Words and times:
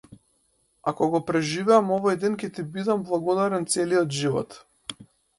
Ако 0.91 1.07
го 1.15 1.19
преживеам 1.25 1.91
овој 1.97 2.17
ден 2.23 2.37
ќе 2.43 2.49
ти 2.55 2.65
бидам 2.77 3.03
благодарен 3.09 3.67
целиот 3.75 4.17
живот. 4.21 4.57